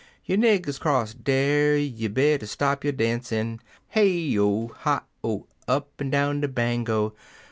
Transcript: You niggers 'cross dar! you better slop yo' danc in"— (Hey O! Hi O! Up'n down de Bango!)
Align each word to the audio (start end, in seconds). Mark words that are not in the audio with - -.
You 0.25 0.35
niggers 0.35 0.79
'cross 0.79 1.13
dar! 1.13 1.75
you 1.77 2.09
better 2.09 2.47
slop 2.47 2.83
yo' 2.83 2.91
danc 2.91 3.31
in"— 3.31 3.59
(Hey 3.89 4.35
O! 4.39 4.69
Hi 4.79 5.01
O! 5.23 5.45
Up'n 5.67 6.09
down 6.09 6.41
de 6.41 6.47
Bango!) 6.47 7.13